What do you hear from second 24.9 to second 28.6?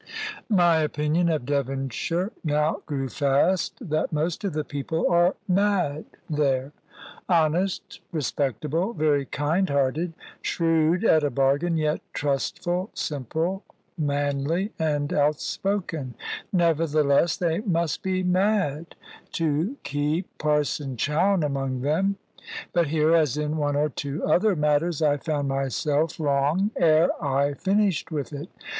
I found myself wrong ere I finished with it.